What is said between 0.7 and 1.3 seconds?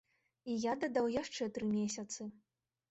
дадаў